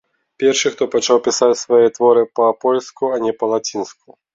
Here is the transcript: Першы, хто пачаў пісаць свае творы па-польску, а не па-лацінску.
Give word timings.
Першы, 0.43 0.71
хто 0.75 0.87
пачаў 0.95 1.21
пісаць 1.29 1.59
свае 1.65 1.87
творы 2.01 2.27
па-польску, 2.43 3.03
а 3.15 3.25
не 3.29 3.41
па-лацінску. 3.41 4.23